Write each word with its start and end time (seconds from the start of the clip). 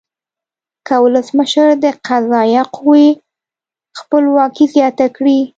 که 0.87 0.95
ولسمشر 1.03 1.67
د 1.83 1.85
قضایه 2.07 2.63
قوې 2.75 3.07
خپلواکي 3.99 4.65
زیانه 4.73 5.07
کړي. 5.15 5.39